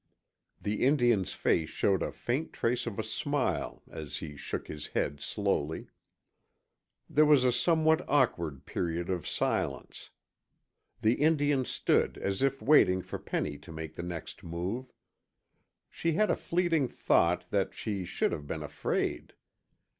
[0.59, 5.19] The Indian's face showed a faint trace of a smile, as he shook his head
[5.21, 5.89] slowly.
[7.07, 10.09] There was a somewhat awkward period of silence.
[11.03, 14.91] The Indian stood as if waiting for Penny to make the next move.
[15.87, 19.33] She had a fleeting thought that she should have been afraid.